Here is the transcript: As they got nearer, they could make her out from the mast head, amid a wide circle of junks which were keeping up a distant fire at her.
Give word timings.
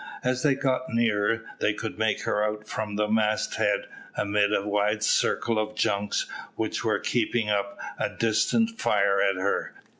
As 0.23 0.41
they 0.41 0.55
got 0.55 0.89
nearer, 0.91 1.43
they 1.59 1.75
could 1.75 1.99
make 1.99 2.23
her 2.23 2.43
out 2.43 2.67
from 2.67 2.95
the 2.95 3.07
mast 3.07 3.57
head, 3.57 3.85
amid 4.17 4.51
a 4.51 4.67
wide 4.67 5.03
circle 5.03 5.59
of 5.59 5.75
junks 5.75 6.25
which 6.55 6.83
were 6.83 6.97
keeping 6.97 7.51
up 7.51 7.77
a 7.99 8.09
distant 8.09 8.79
fire 8.81 9.21
at 9.21 9.35
her. 9.35 9.75